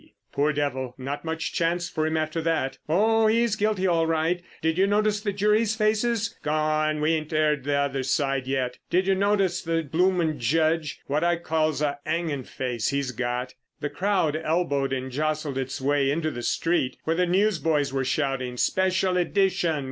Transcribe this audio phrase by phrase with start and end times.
[0.33, 4.41] "Poor devil, not much chance for him after that!" "Oh, he's guilty all right!
[4.63, 7.01] Did you notice the jury's faces?" "G'on!
[7.01, 11.01] we ain't 'eard t' other side yet." "Did yer notice the bloomin' judge?
[11.05, 16.09] What I calls a 'anging face, 'e's got!" The crowd elbowed and jostled its way
[16.09, 19.79] into the street, where the newsboys were shouting "Special edition!